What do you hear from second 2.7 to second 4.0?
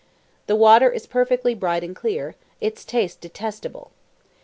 taste detestable.